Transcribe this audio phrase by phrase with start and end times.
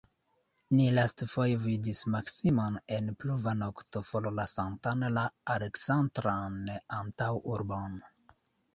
[0.77, 6.61] Ni lastfoje vidis Maksimon en pluva nokto forlasantan la Aleksandran
[7.03, 8.05] antaŭurbon.